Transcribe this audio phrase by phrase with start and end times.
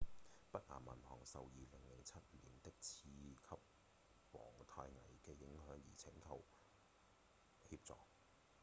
[0.51, 1.45] 北岩銀行受2007
[2.41, 3.49] 年的次級
[4.31, 6.43] 房貸危機影響而請求
[7.69, 7.95] 協助